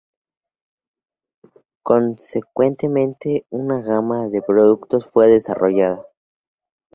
[1.83, 6.07] Consecuentemente, una gama de productos fue desarrollada.